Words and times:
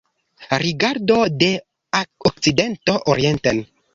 Rigardo 0.61 1.17
de 1.43 1.51
okcidento 2.31 2.99
orienten. 3.15 3.63